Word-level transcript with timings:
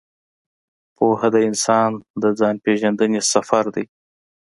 پوهه 0.95 1.27
د 1.35 1.37
انسان 1.49 1.89
د 2.21 2.23
ځان 2.39 2.55
پېژندنې 2.65 3.19
سفر 3.33 3.65
دی. 3.75 3.85